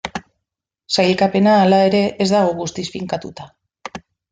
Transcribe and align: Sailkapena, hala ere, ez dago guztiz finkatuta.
Sailkapena, 0.95 1.53
hala 1.65 1.83
ere, 1.91 2.01
ez 2.25 2.29
dago 2.33 2.57
guztiz 2.63 2.89
finkatuta. 2.97 3.49